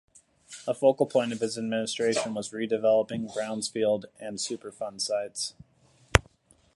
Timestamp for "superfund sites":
4.39-5.53